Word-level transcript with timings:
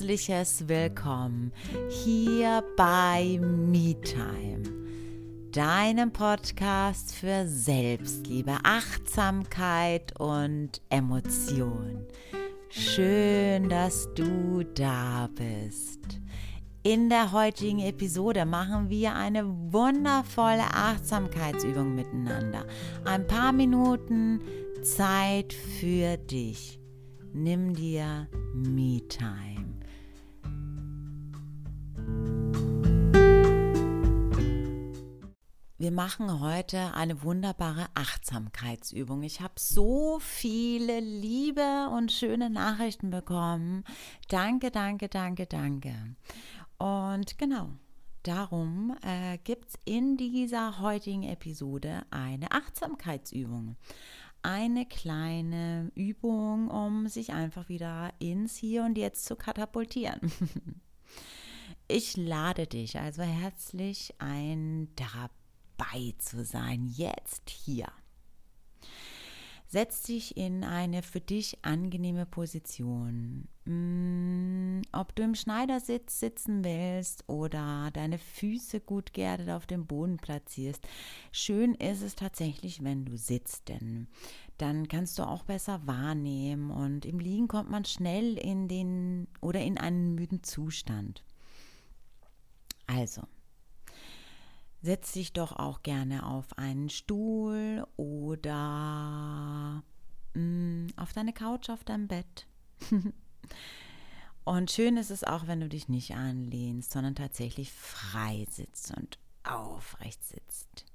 herzliches 0.00 0.66
Willkommen 0.66 1.52
hier 1.90 2.64
bei 2.74 3.38
MeTime, 3.38 4.62
deinem 5.52 6.10
Podcast 6.10 7.14
für 7.14 7.46
Selbstliebe, 7.46 8.56
Achtsamkeit 8.62 10.18
und 10.18 10.80
Emotion. 10.88 12.06
Schön, 12.70 13.68
dass 13.68 14.08
du 14.14 14.64
da 14.74 15.28
bist. 15.34 16.00
In 16.82 17.10
der 17.10 17.32
heutigen 17.32 17.80
Episode 17.80 18.46
machen 18.46 18.88
wir 18.88 19.14
eine 19.14 19.44
wundervolle 19.70 20.64
Achtsamkeitsübung 20.72 21.94
miteinander. 21.94 22.64
Ein 23.04 23.26
paar 23.26 23.52
Minuten 23.52 24.40
Zeit 24.82 25.52
für 25.52 26.16
dich. 26.16 26.80
Nimm 27.34 27.74
dir 27.74 28.28
Me-Time. 28.54 29.59
Wir 35.80 35.92
machen 35.92 36.40
heute 36.40 36.92
eine 36.92 37.22
wunderbare 37.22 37.86
Achtsamkeitsübung. 37.94 39.22
Ich 39.22 39.40
habe 39.40 39.54
so 39.56 40.18
viele 40.20 41.00
liebe 41.00 41.88
und 41.96 42.12
schöne 42.12 42.50
Nachrichten 42.50 43.08
bekommen. 43.08 43.84
Danke, 44.28 44.70
danke, 44.70 45.08
danke, 45.08 45.46
danke. 45.46 45.94
Und 46.76 47.38
genau, 47.38 47.70
darum 48.24 48.94
äh, 49.00 49.38
gibt 49.38 49.70
es 49.70 49.74
in 49.86 50.18
dieser 50.18 50.80
heutigen 50.80 51.22
Episode 51.22 52.02
eine 52.10 52.52
Achtsamkeitsübung 52.52 53.76
eine 54.42 54.84
kleine 54.84 55.92
Übung, 55.94 56.68
um 56.68 57.08
sich 57.08 57.32
einfach 57.32 57.70
wieder 57.70 58.12
ins 58.18 58.54
Hier 58.56 58.84
und 58.84 58.98
Jetzt 58.98 59.24
zu 59.24 59.34
katapultieren. 59.34 60.20
Ich 61.92 62.16
lade 62.16 62.68
dich 62.68 63.00
also 63.00 63.22
herzlich 63.22 64.14
ein, 64.20 64.94
dabei 65.80 66.14
zu 66.18 66.44
sein, 66.44 66.86
jetzt 66.86 67.48
hier. 67.50 67.86
Setz 69.66 70.02
dich 70.02 70.36
in 70.36 70.64
eine 70.64 71.00
für 71.00 71.20
dich 71.20 71.64
angenehme 71.64 72.26
Position. 72.26 73.46
Mm, 73.66 74.82
ob 74.90 75.14
du 75.14 75.22
im 75.22 75.36
Schneidersitz 75.36 76.18
sitzen 76.18 76.64
willst 76.64 77.28
oder 77.28 77.92
deine 77.92 78.18
Füße 78.18 78.80
gut 78.80 79.12
geerdet 79.12 79.48
auf 79.48 79.68
dem 79.68 79.86
Boden 79.86 80.16
platzierst. 80.16 80.84
Schön 81.30 81.74
ist 81.74 82.02
es 82.02 82.16
tatsächlich, 82.16 82.82
wenn 82.82 83.04
du 83.04 83.16
sitzt, 83.16 83.68
denn 83.68 84.08
dann 84.58 84.88
kannst 84.88 85.20
du 85.20 85.22
auch 85.22 85.44
besser 85.44 85.86
wahrnehmen 85.86 86.72
und 86.72 87.06
im 87.06 87.20
Liegen 87.20 87.46
kommt 87.46 87.70
man 87.70 87.84
schnell 87.84 88.36
in 88.38 88.66
den 88.66 89.28
oder 89.40 89.60
in 89.60 89.78
einen 89.78 90.16
müden 90.16 90.42
Zustand. 90.42 91.22
Also, 92.88 93.22
setz 94.82 95.12
dich 95.12 95.32
doch 95.32 95.52
auch 95.52 95.82
gerne 95.82 96.26
auf 96.26 96.56
einen 96.58 96.88
Stuhl 96.88 97.86
oder 97.96 99.82
mh, 100.34 100.40
mm, 100.40 100.86
auf 100.96 101.12
deine 101.12 101.32
Couch, 101.32 101.70
auf 101.70 101.84
deinem 101.84 102.08
Bett. 102.08 102.46
und 104.44 104.70
schön 104.70 104.96
ist 104.96 105.10
es 105.10 105.24
auch, 105.24 105.46
wenn 105.46 105.60
du 105.60 105.68
dich 105.68 105.88
nicht 105.88 106.14
anlehnst, 106.14 106.92
sondern 106.92 107.14
tatsächlich 107.14 107.72
frei 107.72 108.46
sitzt 108.50 108.96
und 108.96 109.18
aufrecht 109.44 110.24
sitzt. 110.24 110.86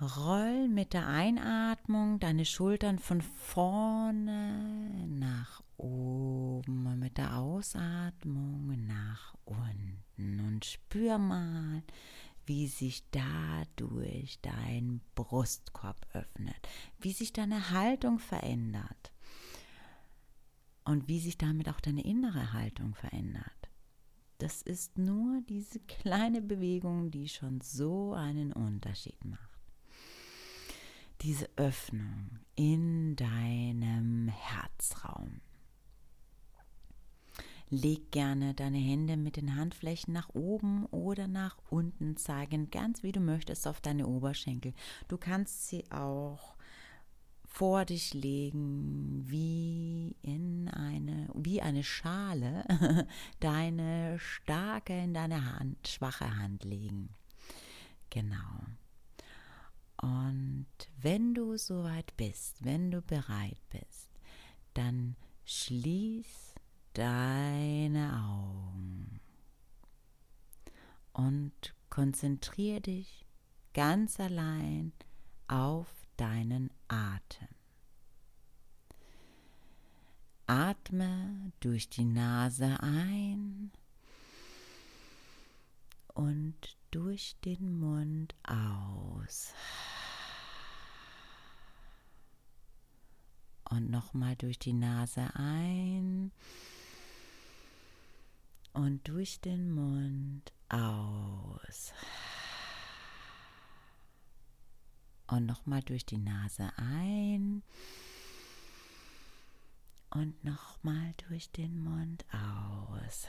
Roll 0.00 0.68
mit 0.68 0.92
der 0.92 1.08
Einatmung 1.08 2.20
deine 2.20 2.44
Schultern 2.44 3.00
von 3.00 3.20
vorne 3.20 5.06
nach 5.08 5.62
oben 5.78 6.98
mit 6.98 7.18
der 7.18 7.36
Ausatmung 7.38 8.86
nach 8.86 9.34
unten 9.44 10.40
und 10.40 10.64
spür 10.64 11.18
mal, 11.18 11.82
wie 12.46 12.66
sich 12.66 13.04
dadurch 13.10 14.40
dein 14.40 15.00
Brustkorb 15.14 16.06
öffnet, 16.12 16.68
wie 17.00 17.12
sich 17.12 17.32
deine 17.32 17.70
Haltung 17.70 18.18
verändert 18.18 19.12
und 20.84 21.08
wie 21.08 21.20
sich 21.20 21.38
damit 21.38 21.68
auch 21.68 21.80
deine 21.80 22.04
innere 22.04 22.52
Haltung 22.52 22.94
verändert. 22.94 23.44
Das 24.38 24.62
ist 24.62 24.98
nur 24.98 25.42
diese 25.48 25.80
kleine 25.80 26.40
Bewegung, 26.40 27.10
die 27.10 27.28
schon 27.28 27.60
so 27.60 28.14
einen 28.14 28.52
Unterschied 28.52 29.24
macht 29.24 29.48
diese 31.22 31.48
Öffnung 31.56 32.38
in 32.54 33.16
deinem 33.16 34.28
Herzraum. 34.28 35.40
Leg 37.70 38.10
gerne 38.10 38.54
deine 38.54 38.78
Hände 38.78 39.16
mit 39.16 39.36
den 39.36 39.56
Handflächen 39.56 40.14
nach 40.14 40.30
oben 40.30 40.86
oder 40.86 41.28
nach 41.28 41.58
unten 41.70 42.16
zeigen, 42.16 42.70
ganz 42.70 43.02
wie 43.02 43.12
du 43.12 43.20
möchtest, 43.20 43.66
auf 43.66 43.80
deine 43.80 44.06
Oberschenkel. 44.06 44.72
Du 45.08 45.18
kannst 45.18 45.68
sie 45.68 45.90
auch 45.90 46.56
vor 47.44 47.84
dich 47.84 48.14
legen, 48.14 49.24
wie 49.26 50.16
in 50.22 50.68
eine, 50.68 51.28
wie 51.34 51.60
eine 51.60 51.82
Schale, 51.82 52.64
deine 53.40 54.18
starke 54.18 54.96
in 54.96 55.12
deine 55.12 55.56
Hand, 55.56 55.88
schwache 55.88 56.36
Hand 56.36 56.64
legen. 56.64 57.10
Genau. 58.10 58.60
Und 60.00 60.66
wenn 61.00 61.34
du 61.34 61.56
soweit 61.56 62.16
bist, 62.16 62.64
wenn 62.64 62.90
du 62.90 63.02
bereit 63.02 63.58
bist, 63.70 64.08
dann 64.74 65.16
schließ 65.44 66.47
deine 66.94 68.12
Augen 68.24 69.20
und 71.12 71.74
konzentriere 71.90 72.80
dich 72.80 73.26
ganz 73.74 74.20
allein 74.20 74.92
auf 75.48 75.86
deinen 76.16 76.70
Atem. 76.88 77.48
Atme 80.46 81.52
durch 81.60 81.88
die 81.90 82.04
Nase 82.04 82.78
ein 82.80 83.70
und 86.14 86.56
durch 86.90 87.36
den 87.44 87.78
Mund 87.78 88.34
aus. 88.44 89.52
Und 93.70 93.90
nochmal 93.90 94.34
durch 94.36 94.58
die 94.58 94.72
Nase 94.72 95.28
ein 95.34 96.32
und 98.78 99.08
durch 99.08 99.40
den 99.40 99.72
Mund 99.72 100.52
aus. 100.68 101.92
Und 105.26 105.46
nochmal 105.46 105.82
durch 105.82 106.06
die 106.06 106.16
Nase 106.16 106.70
ein 106.76 107.64
und 110.10 110.44
nochmal 110.44 111.12
durch 111.26 111.50
den 111.50 111.82
Mund 111.82 112.24
aus. 112.32 113.26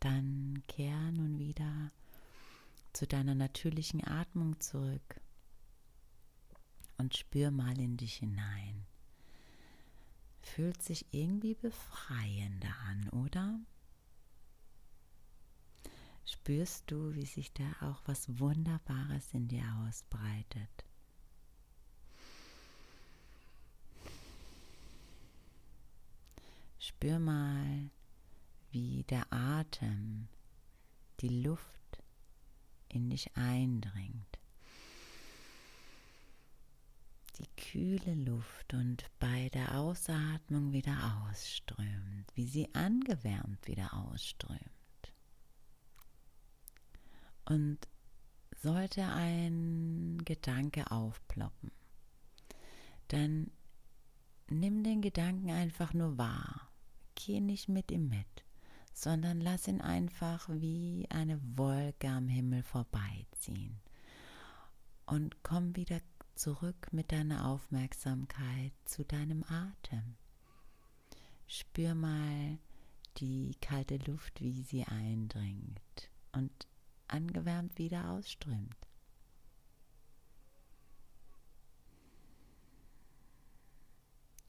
Dann 0.00 0.62
kehr 0.68 1.12
nun 1.12 1.38
wieder 1.38 1.92
zu 2.94 3.06
deiner 3.06 3.34
natürlichen 3.34 4.02
Atmung 4.02 4.58
zurück 4.58 5.20
und 6.96 7.14
spür 7.14 7.50
mal 7.50 7.78
in 7.78 7.98
dich 7.98 8.14
hinein. 8.16 8.86
Fühlt 10.42 10.82
sich 10.82 11.06
irgendwie 11.12 11.54
befreiender 11.54 12.74
an, 12.88 13.08
oder? 13.10 13.60
Spürst 16.24 16.90
du, 16.90 17.14
wie 17.14 17.26
sich 17.26 17.52
da 17.52 17.64
auch 17.80 18.02
was 18.06 18.38
Wunderbares 18.38 19.32
in 19.32 19.48
dir 19.48 19.64
ausbreitet? 19.86 20.84
Spür 26.78 27.18
mal, 27.18 27.90
wie 28.70 29.04
der 29.04 29.32
Atem, 29.32 30.28
die 31.20 31.42
Luft 31.42 32.02
in 32.88 33.08
dich 33.10 33.36
eindringt. 33.36 34.41
Die 37.42 37.56
kühle 37.56 38.14
Luft 38.14 38.72
und 38.72 39.04
bei 39.18 39.48
der 39.50 39.78
Ausatmung 39.78 40.72
wieder 40.72 41.26
ausströmt, 41.26 42.30
wie 42.34 42.46
sie 42.46 42.74
angewärmt 42.74 43.66
wieder 43.66 43.92
ausströmt. 43.94 44.60
Und 47.44 47.78
sollte 48.62 49.04
ein 49.04 50.18
Gedanke 50.24 50.90
aufploppen, 50.90 51.72
dann 53.08 53.50
nimm 54.48 54.84
den 54.84 55.02
Gedanken 55.02 55.50
einfach 55.50 55.92
nur 55.92 56.16
wahr. 56.16 56.70
Geh 57.16 57.40
nicht 57.40 57.68
mit 57.68 57.90
ihm 57.90 58.08
mit 58.08 58.44
sondern 58.92 59.40
lass 59.40 59.68
ihn 59.68 59.80
einfach 59.80 60.48
wie 60.48 61.06
eine 61.10 61.40
Wolke 61.56 62.08
am 62.08 62.28
Himmel 62.28 62.62
vorbeiziehen. 62.62 63.80
Und 65.06 65.42
komm 65.42 65.76
wieder 65.76 66.00
zurück 66.42 66.92
mit 66.92 67.12
deiner 67.12 67.46
Aufmerksamkeit 67.46 68.72
zu 68.84 69.04
deinem 69.04 69.44
Atem. 69.44 70.16
Spür 71.46 71.94
mal 71.94 72.58
die 73.18 73.54
kalte 73.60 73.98
Luft, 73.98 74.40
wie 74.40 74.60
sie 74.64 74.82
eindringt 74.82 76.10
und 76.32 76.66
angewärmt 77.06 77.78
wieder 77.78 78.10
ausströmt. 78.10 78.74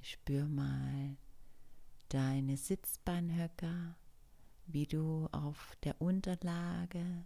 Spür 0.02 0.48
mal 0.48 1.16
deine 2.10 2.58
Sitzbeinhöcker, 2.58 3.96
wie 4.66 4.88
du 4.88 5.30
auf 5.32 5.78
der 5.84 6.02
Unterlage, 6.02 7.24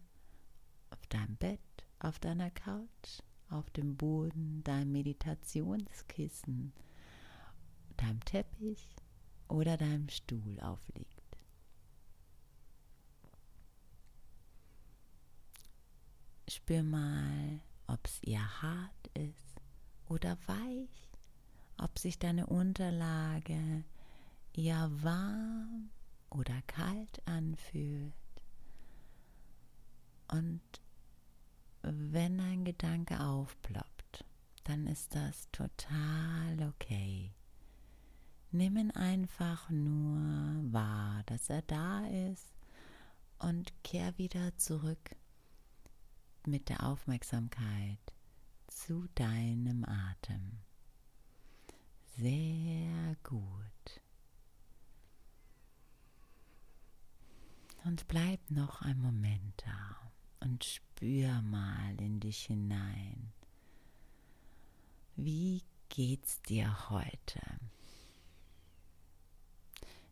auf 0.90 1.08
deinem 1.08 1.38
Bett, 1.38 1.62
auf 2.00 2.20
deiner 2.20 2.52
Couch, 2.52 3.22
auf 3.50 3.70
dem 3.72 3.96
Boden, 3.96 4.64
deinem 4.64 4.92
Meditationskissen, 4.92 6.74
deinem 7.98 8.20
Teppich 8.22 8.96
oder 9.48 9.78
deinem 9.78 10.10
Stuhl 10.10 10.60
aufliegt. 10.60 11.38
Spür 16.50 16.84
mal, 16.84 17.62
ob 17.88 18.06
es 18.06 18.20
eher 18.24 18.62
hart 18.62 19.08
ist 19.14 19.62
oder 20.08 20.38
weich, 20.48 21.10
ob 21.78 22.00
sich 22.00 22.20
deine 22.20 22.48
Unterlage 22.48 23.84
eher 24.54 24.90
warm 25.04 25.90
oder 26.30 26.62
kalt 26.68 27.22
anfühlt. 27.28 28.14
Und 30.30 30.62
wenn 31.96 32.40
ein 32.40 32.66
Gedanke 32.66 33.20
aufploppt, 33.20 34.26
dann 34.64 34.88
ist 34.88 35.16
das 35.16 35.50
total 35.52 36.70
okay. 36.70 37.34
Nimm 38.52 38.78
ihn 38.78 38.92
einfach 38.92 39.70
nur 39.70 40.74
wahr, 40.74 41.24
dass 41.26 41.50
er 41.50 41.62
da 41.64 42.06
ist 42.30 42.54
und 43.40 43.74
kehr 43.84 44.18
wieder 44.18 44.58
zurück 44.58 45.16
mit 46.46 46.70
der 46.70 46.84
Aufmerksamkeit 46.84 48.00
zu 48.68 49.08
deinem 49.16 49.86
Atem. 49.86 50.60
Sehr 52.18 53.16
gut. 53.24 54.02
Und 57.84 58.08
bleib 58.08 58.40
noch 58.50 58.82
einen 58.82 59.02
Moment 59.02 59.64
da 59.66 60.08
und 60.40 60.64
spür 60.64 61.42
mal 61.42 62.00
in 62.00 62.20
dich 62.20 62.46
hinein. 62.46 63.32
Wie 65.16 65.64
geht's 65.90 66.42
dir 66.44 66.90
heute? 66.90 67.42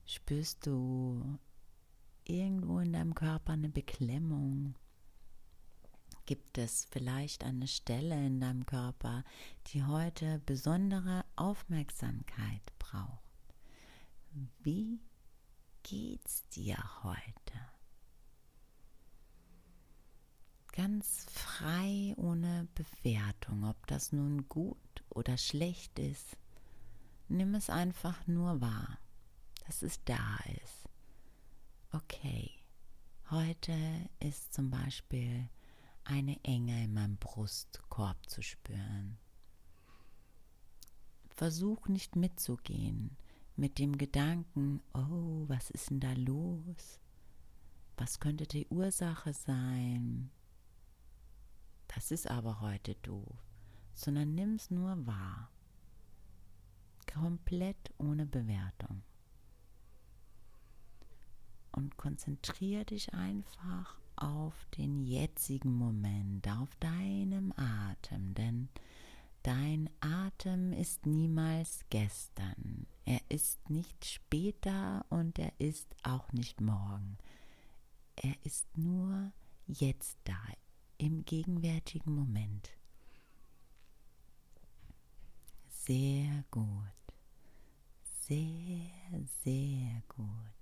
Spürst 0.05 0.65
du 0.65 1.37
irgendwo 2.23 2.79
in 2.79 2.93
deinem 2.93 3.15
Körper 3.15 3.53
eine 3.53 3.69
Beklemmung? 3.69 4.75
Gibt 6.25 6.57
es 6.57 6.85
vielleicht 6.85 7.43
eine 7.43 7.67
Stelle 7.67 8.15
in 8.25 8.39
deinem 8.39 8.65
Körper, 8.65 9.23
die 9.67 9.83
heute 9.83 10.39
besondere 10.45 11.23
Aufmerksamkeit 11.35 12.63
braucht? 12.79 13.21
Wie 14.63 14.99
geht's 15.83 16.47
dir 16.49 16.77
heute? 17.03 17.74
Ganz 20.75 21.25
frei, 21.29 22.13
ohne 22.17 22.67
Bewertung, 22.75 23.63
ob 23.63 23.87
das 23.87 24.11
nun 24.11 24.49
gut 24.49 24.77
oder 25.07 25.37
schlecht 25.37 25.97
ist. 25.99 26.37
Nimm 27.29 27.55
es 27.55 27.69
einfach 27.69 28.27
nur 28.27 28.59
wahr, 28.59 28.99
dass 29.65 29.83
es 29.83 30.03
da 30.03 30.37
ist. 30.61 30.89
Okay, 31.93 32.51
heute 33.31 33.73
ist 34.19 34.53
zum 34.53 34.69
Beispiel 34.69 35.47
eine 36.03 36.43
Enge 36.43 36.83
in 36.83 36.93
meinem 36.93 37.15
Brustkorb 37.15 38.29
zu 38.29 38.41
spüren. 38.41 39.17
Versuch 41.29 41.87
nicht 41.87 42.17
mitzugehen 42.17 43.15
mit 43.55 43.79
dem 43.79 43.97
Gedanken, 43.97 44.81
oh, 44.93 45.45
was 45.47 45.69
ist 45.69 45.89
denn 45.89 46.01
da 46.01 46.11
los? 46.13 46.99
Was 47.95 48.19
könnte 48.19 48.45
die 48.45 48.67
Ursache 48.67 49.33
sein? 49.33 50.31
Das 51.95 52.11
ist 52.11 52.29
aber 52.29 52.59
heute 52.59 52.93
doof, 52.95 53.41
sondern 53.93 54.35
nimm 54.35 54.55
es 54.55 54.69
nur 54.69 55.07
wahr. 55.07 55.49
Komplett 57.11 57.93
ohne 57.97 58.25
Bewertung. 58.25 59.01
Und 61.71 61.95
konzentriere 61.95 62.83
dich 62.83 63.13
einfach 63.13 63.97
auf 64.17 64.53
den 64.77 65.05
jetzigen 65.05 65.73
Moment, 65.73 66.47
auf 66.49 66.75
deinem 66.81 67.53
Atem, 67.55 68.33
denn 68.33 68.69
dein 69.43 69.89
Atem 70.01 70.73
ist 70.73 71.05
niemals 71.05 71.85
gestern. 71.89 72.87
Er 73.05 73.21
ist 73.29 73.69
nicht 73.69 74.03
später 74.03 75.05
und 75.09 75.39
er 75.39 75.53
ist 75.59 75.95
auch 76.03 76.33
nicht 76.33 76.59
morgen. 76.59 77.17
Er 78.17 78.35
ist 78.43 78.77
nur 78.77 79.31
jetzt 79.67 80.17
da, 80.25 80.37
im 80.97 81.25
gegenwärtigen 81.25 82.13
Moment. 82.13 82.71
Sehr 85.69 86.43
gut. 86.51 86.91
Sehr, 88.27 88.89
sehr 89.43 90.01
gut. 90.07 90.55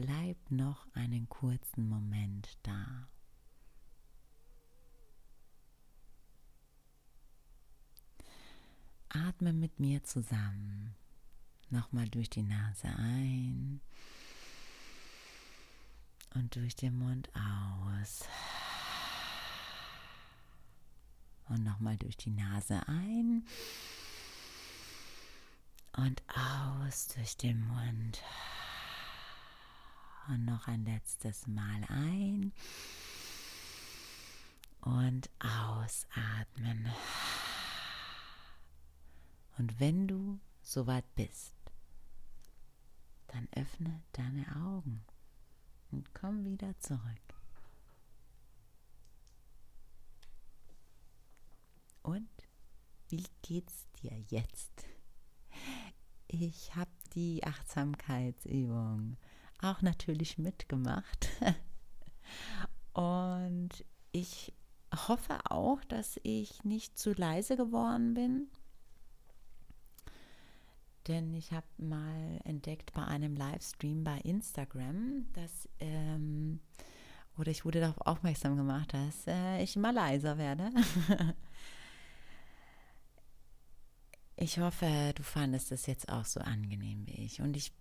bleib 0.00 0.50
noch 0.50 0.86
einen 0.94 1.28
kurzen 1.28 1.88
Moment 1.88 2.58
da. 2.62 3.08
Atme 9.08 9.52
mit 9.52 9.80
mir 9.80 10.02
zusammen. 10.04 10.94
Nochmal 11.68 12.08
durch 12.08 12.30
die 12.30 12.42
Nase 12.42 12.88
ein 12.88 13.80
und 16.34 16.54
durch 16.56 16.76
den 16.76 16.98
Mund 16.98 17.28
aus. 17.34 18.24
Und 21.48 21.64
nochmal 21.64 21.96
durch 21.96 22.16
die 22.16 22.30
Nase 22.30 22.80
ein 22.86 23.44
und 25.96 26.22
aus 26.28 27.08
durch 27.08 27.36
den 27.36 27.66
Mund. 27.66 28.22
Und 30.28 30.44
noch 30.44 30.68
ein 30.68 30.84
letztes 30.84 31.46
Mal 31.48 31.84
ein 31.88 32.52
und 34.82 35.28
ausatmen. 35.40 36.88
Und 39.58 39.78
wenn 39.80 40.06
du 40.06 40.38
soweit 40.62 41.04
bist, 41.16 41.54
dann 43.26 43.48
öffne 43.54 44.02
deine 44.12 44.46
Augen 44.56 45.04
und 45.90 46.14
komm 46.14 46.44
wieder 46.44 46.78
zurück. 46.78 47.00
Und 52.02 52.28
wie 53.08 53.24
geht's 53.42 53.86
dir 54.02 54.18
jetzt? 54.28 54.86
Ich 56.26 56.74
habe 56.76 56.90
die 57.14 57.44
Achtsamkeitsübung 57.44 59.16
auch 59.60 59.82
natürlich 59.82 60.38
mitgemacht. 60.38 61.28
Und 62.92 63.84
ich 64.12 64.52
hoffe 65.08 65.38
auch, 65.44 65.82
dass 65.84 66.18
ich 66.22 66.64
nicht 66.64 66.98
zu 66.98 67.12
leise 67.12 67.56
geworden 67.56 68.14
bin. 68.14 68.48
Denn 71.10 71.34
ich 71.34 71.50
habe 71.50 71.66
mal 71.78 72.38
entdeckt 72.44 72.92
bei 72.92 73.04
einem 73.04 73.34
Livestream 73.34 74.04
bei 74.04 74.18
Instagram, 74.18 75.26
dass, 75.32 75.68
ähm, 75.80 76.60
oder 77.36 77.50
ich 77.50 77.64
wurde 77.64 77.80
darauf 77.80 78.00
aufmerksam 78.06 78.56
gemacht, 78.56 78.94
dass 78.94 79.26
äh, 79.26 79.60
ich 79.60 79.74
immer 79.74 79.92
leiser 79.92 80.38
werde. 80.38 80.70
ich 84.36 84.60
hoffe, 84.60 85.12
du 85.16 85.24
fandest 85.24 85.72
es 85.72 85.86
jetzt 85.86 86.08
auch 86.08 86.24
so 86.24 86.38
angenehm 86.38 87.04
wie 87.08 87.24
ich. 87.24 87.40
Und 87.40 87.56
ich 87.56 87.72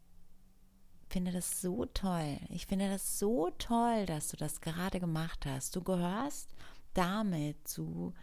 finde 1.07 1.31
das 1.31 1.61
so 1.61 1.85
toll. 1.85 2.39
Ich 2.49 2.65
finde 2.65 2.89
das 2.89 3.19
so 3.19 3.51
toll, 3.59 4.07
dass 4.07 4.29
du 4.29 4.37
das 4.37 4.59
gerade 4.59 4.99
gemacht 4.99 5.45
hast. 5.45 5.75
Du 5.75 5.83
gehörst 5.83 6.55
damit 6.95 7.67
zu 7.67 8.15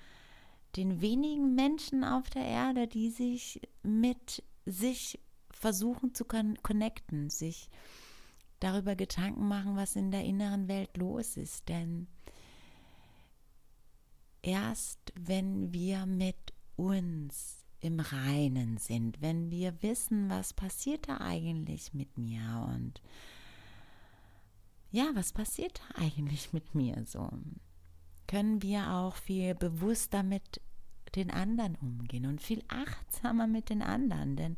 den 0.75 1.00
wenigen 1.00 1.54
Menschen 1.54 2.02
auf 2.02 2.28
der 2.28 2.44
Erde, 2.44 2.88
die 2.88 3.10
sich 3.10 3.60
mit 3.84 4.42
sich 4.66 5.18
versuchen 5.50 6.14
zu 6.14 6.25
connecten, 6.25 7.30
sich 7.30 7.70
darüber 8.61 8.96
Gedanken 8.96 9.49
machen, 9.49 9.76
was 9.76 9.96
in 9.96 10.11
der 10.11 10.25
inneren 10.25 10.68
Welt 10.68 10.96
los 10.96 11.37
ist. 11.37 11.68
Denn 11.68 12.08
erst 14.42 15.12
wenn 15.14 15.73
wir 15.73 16.06
mit 16.06 16.52
uns 16.76 17.64
im 17.80 18.00
Reinen 18.00 18.78
sind, 18.78 19.20
wenn 19.20 19.50
wir 19.50 19.82
wissen, 19.82 20.28
was 20.28 20.52
passiert 20.52 21.08
da 21.08 21.18
eigentlich 21.18 21.94
mit 21.94 22.18
mir 22.18 22.66
und 22.75 23.00
ja, 24.90 25.11
was 25.14 25.32
passiert 25.32 25.80
da 25.80 26.02
eigentlich 26.02 26.52
mit 26.52 26.75
mir 26.75 27.04
so, 27.06 27.28
können 28.26 28.62
wir 28.62 28.92
auch 28.92 29.16
viel 29.16 29.54
bewusster 29.54 30.23
mit 30.23 30.61
den 31.16 31.30
anderen 31.30 31.76
umgehen 31.76 32.26
und 32.26 32.40
viel 32.40 32.62
achtsamer 32.68 33.46
mit 33.46 33.70
den 33.70 33.82
anderen, 33.82 34.37
denn 34.37 34.56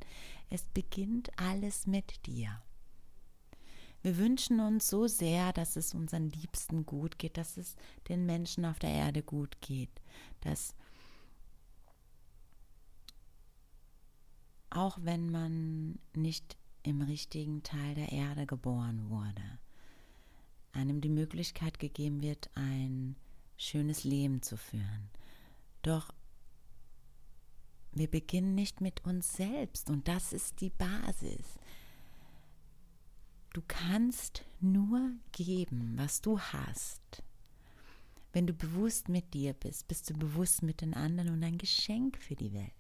es 0.50 0.62
beginnt 0.62 1.30
alles 1.38 1.86
mit 1.86 2.26
dir. 2.26 2.60
Wir 4.02 4.16
wünschen 4.16 4.60
uns 4.60 4.88
so 4.88 5.06
sehr, 5.06 5.52
dass 5.52 5.76
es 5.76 5.94
unseren 5.94 6.30
Liebsten 6.30 6.86
gut 6.86 7.18
geht, 7.18 7.36
dass 7.36 7.56
es 7.56 7.76
den 8.08 8.26
Menschen 8.26 8.64
auf 8.64 8.78
der 8.78 8.90
Erde 8.90 9.22
gut 9.22 9.60
geht, 9.60 9.90
dass 10.40 10.74
auch 14.70 14.98
wenn 15.02 15.30
man 15.30 15.98
nicht 16.14 16.56
im 16.82 17.02
richtigen 17.02 17.62
Teil 17.62 17.94
der 17.94 18.12
Erde 18.12 18.46
geboren 18.46 19.08
wurde, 19.08 19.58
einem 20.72 21.00
die 21.00 21.08
Möglichkeit 21.08 21.78
gegeben 21.78 22.22
wird, 22.22 22.50
ein 22.54 23.16
schönes 23.56 24.04
Leben 24.04 24.42
zu 24.42 24.56
führen. 24.56 25.10
Doch 25.82 26.12
wir 27.92 28.10
beginnen 28.10 28.54
nicht 28.54 28.80
mit 28.80 29.04
uns 29.04 29.32
selbst 29.32 29.90
und 29.90 30.08
das 30.08 30.32
ist 30.32 30.60
die 30.60 30.70
Basis. 30.70 31.58
Du 33.52 33.62
kannst 33.66 34.44
nur 34.60 35.12
geben, 35.32 35.94
was 35.96 36.20
du 36.20 36.38
hast. 36.38 37.22
Wenn 38.32 38.46
du 38.46 38.52
bewusst 38.52 39.08
mit 39.08 39.32
dir 39.34 39.54
bist, 39.54 39.88
bist 39.88 40.10
du 40.10 40.14
bewusst 40.14 40.62
mit 40.62 40.80
den 40.80 40.94
anderen 40.94 41.30
und 41.30 41.42
ein 41.42 41.58
Geschenk 41.58 42.18
für 42.18 42.36
die 42.36 42.52
Welt. 42.52 42.72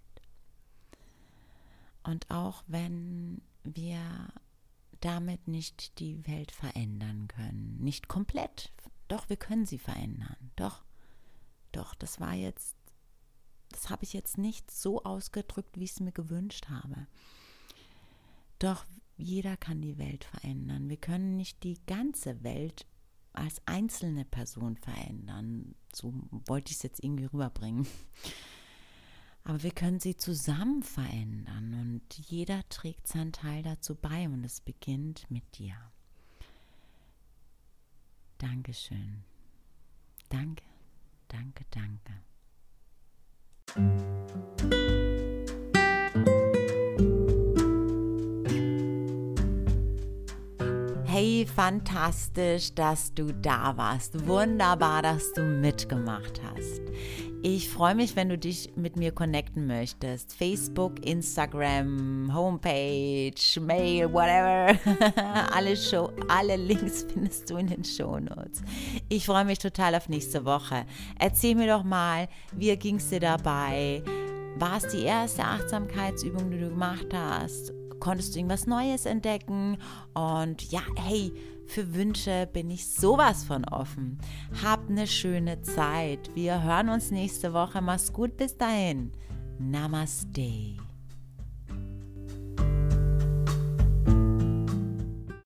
Und 2.04 2.30
auch 2.30 2.62
wenn 2.66 3.42
wir 3.64 4.00
damit 5.00 5.48
nicht 5.48 5.98
die 5.98 6.26
Welt 6.26 6.52
verändern 6.52 7.28
können, 7.28 7.78
nicht 7.80 8.08
komplett, 8.08 8.72
doch 9.08 9.28
wir 9.28 9.36
können 9.36 9.66
sie 9.66 9.78
verändern, 9.78 10.36
doch, 10.56 10.84
doch, 11.72 11.94
das 11.94 12.20
war 12.20 12.34
jetzt, 12.34 12.76
das 13.78 13.90
habe 13.90 14.02
ich 14.02 14.12
jetzt 14.12 14.38
nicht 14.38 14.72
so 14.72 15.04
ausgedrückt, 15.04 15.78
wie 15.78 15.84
ich 15.84 15.92
es 15.92 16.00
mir 16.00 16.10
gewünscht 16.10 16.68
habe. 16.68 17.06
Doch 18.58 18.84
jeder 19.16 19.56
kann 19.56 19.80
die 19.80 19.98
Welt 19.98 20.24
verändern. 20.24 20.88
Wir 20.88 20.96
können 20.96 21.36
nicht 21.36 21.62
die 21.62 21.78
ganze 21.86 22.42
Welt 22.42 22.86
als 23.32 23.62
einzelne 23.66 24.24
Person 24.24 24.76
verändern. 24.76 25.76
So 25.94 26.12
wollte 26.46 26.72
ich 26.72 26.78
es 26.78 26.82
jetzt 26.82 27.04
irgendwie 27.04 27.26
rüberbringen. 27.26 27.86
Aber 29.44 29.62
wir 29.62 29.70
können 29.70 30.00
sie 30.00 30.16
zusammen 30.16 30.82
verändern 30.82 31.74
und 31.74 32.18
jeder 32.18 32.68
trägt 32.68 33.06
seinen 33.06 33.32
Teil 33.32 33.62
dazu 33.62 33.94
bei 33.94 34.26
und 34.28 34.44
es 34.44 34.60
beginnt 34.60 35.30
mit 35.30 35.56
dir. 35.56 35.74
Dankeschön. 38.38 39.22
Danke, 40.28 40.64
danke, 41.28 41.64
danke. 41.70 42.27
Hey, 51.04 51.46
fantastisch, 51.46 52.74
dass 52.74 53.12
du 53.12 53.32
da 53.32 53.76
warst. 53.76 54.26
Wunderbar, 54.26 55.02
dass 55.02 55.32
du 55.32 55.42
mitgemacht 55.42 56.40
hast. 56.44 56.80
Ich 57.42 57.68
freue 57.68 57.94
mich, 57.94 58.16
wenn 58.16 58.28
du 58.28 58.36
dich 58.36 58.70
mit 58.74 58.96
mir 58.96 59.12
connecten 59.12 59.68
möchtest. 59.68 60.34
Facebook, 60.34 61.06
Instagram, 61.06 62.30
Homepage, 62.34 63.60
Mail, 63.60 64.12
whatever. 64.12 64.76
alle, 65.54 65.76
Show, 65.76 66.10
alle 66.26 66.56
Links 66.56 67.06
findest 67.12 67.48
du 67.48 67.56
in 67.58 67.68
den 67.68 67.84
Show 67.84 68.18
Notes. 68.18 68.60
Ich 69.08 69.26
freue 69.26 69.44
mich 69.44 69.60
total 69.60 69.94
auf 69.94 70.08
nächste 70.08 70.44
Woche. 70.44 70.84
Erzähl 71.18 71.54
mir 71.54 71.68
doch 71.68 71.84
mal, 71.84 72.28
wie 72.52 72.76
ging 72.76 72.96
es 72.96 73.08
dir 73.08 73.20
dabei? 73.20 74.02
War 74.56 74.78
es 74.78 74.88
die 74.88 75.04
erste 75.04 75.44
Achtsamkeitsübung, 75.44 76.50
die 76.50 76.58
du 76.58 76.70
gemacht 76.70 77.06
hast? 77.12 77.72
konntest 78.00 78.34
du 78.34 78.38
irgendwas 78.38 78.66
Neues 78.66 79.06
entdecken. 79.06 79.78
Und 80.14 80.70
ja, 80.70 80.82
hey, 80.96 81.32
für 81.68 81.94
Wünsche 81.94 82.48
bin 82.52 82.70
ich 82.70 82.86
sowas 82.86 83.44
von 83.44 83.64
offen. 83.66 84.18
Hab 84.64 84.88
eine 84.88 85.06
schöne 85.06 85.60
Zeit. 85.62 86.34
Wir 86.34 86.62
hören 86.62 86.88
uns 86.88 87.10
nächste 87.10 87.52
Woche. 87.52 87.80
Mach's 87.80 88.12
gut 88.12 88.36
bis 88.36 88.56
dahin. 88.56 89.12
Namaste. 89.58 90.87